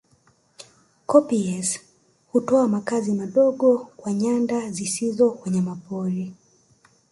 [1.05, 1.79] Koppies
[2.31, 6.33] hutoa makazi madogo kwa nyanda zisizo wanyamapori